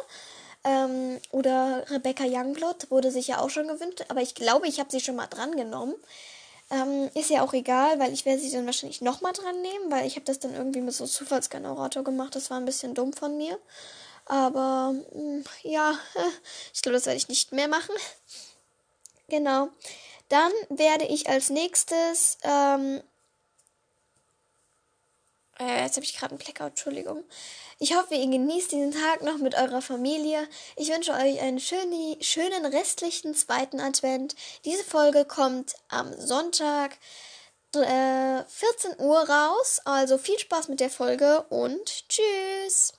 Ähm, 0.65 1.19
oder 1.31 1.85
Rebecca 1.89 2.25
Youngblood 2.25 2.91
wurde 2.91 3.11
sich 3.11 3.27
ja 3.27 3.39
auch 3.39 3.51
schon 3.51 3.67
gewünscht, 3.67 4.03
aber 4.09 4.21
ich 4.21 4.33
glaube, 4.33 4.67
ich 4.67 4.79
habe 4.79 4.89
sie 4.91 4.99
schon 4.99 5.15
mal 5.15 5.27
dran 5.27 5.55
genommen. 5.55 5.93
Ähm, 6.71 7.11
ist 7.13 7.29
ja 7.29 7.43
auch 7.43 7.53
egal, 7.53 7.99
weil 7.99 8.11
ich 8.11 8.25
werde 8.25 8.41
sie 8.41 8.49
dann 8.49 8.65
wahrscheinlich 8.65 9.01
nochmal 9.01 9.33
dran 9.33 9.61
nehmen, 9.61 9.91
weil 9.91 10.07
ich 10.07 10.15
habe 10.15 10.25
das 10.25 10.39
dann 10.39 10.55
irgendwie 10.55 10.81
mit 10.81 10.95
so 10.95 11.05
Zufallsgenerator 11.05 12.03
gemacht. 12.03 12.35
Das 12.35 12.49
war 12.49 12.57
ein 12.57 12.65
bisschen 12.65 12.95
dumm 12.95 13.13
von 13.13 13.37
mir. 13.37 13.59
Aber 14.25 14.93
mh, 14.93 15.11
hm, 15.13 15.43
ja, 15.61 15.93
ich 16.73 16.81
glaube, 16.81 16.95
das 16.95 17.05
werde 17.05 17.17
ich 17.17 17.29
nicht 17.29 17.51
mehr 17.51 17.67
machen. 17.67 17.93
Genau. 19.27 19.69
Dann 20.29 20.51
werde 20.69 21.05
ich 21.05 21.29
als 21.29 21.49
nächstes 21.49 22.37
ähm, 22.43 23.01
äh, 25.59 25.83
jetzt 25.83 25.95
habe 25.95 26.05
ich 26.05 26.17
gerade 26.17 26.31
einen 26.31 26.39
Blackout, 26.39 26.71
Entschuldigung. 26.71 27.23
Ich 27.79 27.95
hoffe, 27.95 28.15
ihr 28.15 28.27
genießt 28.27 28.71
diesen 28.71 28.91
Tag 28.91 29.21
noch 29.21 29.37
mit 29.37 29.55
eurer 29.55 29.81
Familie. 29.81 30.47
Ich 30.75 30.89
wünsche 30.89 31.13
euch 31.13 31.39
einen 31.39 31.59
schönen, 31.59 32.21
schönen 32.21 32.65
restlichen 32.65 33.33
zweiten 33.35 33.79
Advent. 33.79 34.35
Diese 34.65 34.83
Folge 34.83 35.23
kommt 35.23 35.75
am 35.87 36.13
Sonntag 36.19 36.97
äh, 37.73 38.43
14 38.47 38.99
Uhr 38.99 39.19
raus. 39.29 39.81
Also 39.85 40.17
viel 40.17 40.39
Spaß 40.39 40.67
mit 40.67 40.81
der 40.81 40.89
Folge 40.89 41.43
und 41.49 42.09
tschüss. 42.09 42.93